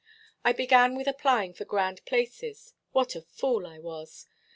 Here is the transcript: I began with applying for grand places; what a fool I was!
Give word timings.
I 0.43 0.51
began 0.51 0.95
with 0.97 1.05
applying 1.05 1.53
for 1.53 1.63
grand 1.63 2.03
places; 2.07 2.73
what 2.91 3.13
a 3.15 3.21
fool 3.21 3.67
I 3.67 3.77
was! 3.77 4.25